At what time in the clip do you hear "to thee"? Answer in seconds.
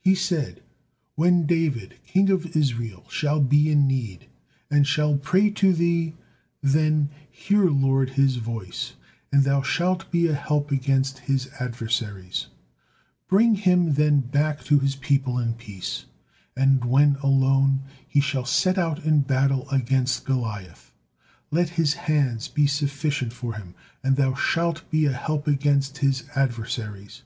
5.48-6.12